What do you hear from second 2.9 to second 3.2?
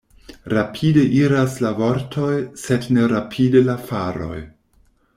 ne